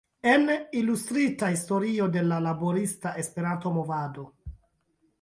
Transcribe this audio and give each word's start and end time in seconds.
En: 0.29 0.47
Ilustrita 0.79 1.51
historio 1.57 2.07
de 2.17 2.23
la 2.31 2.39
Laborista 2.49 3.15
Esperanto-Movado. 3.25 4.29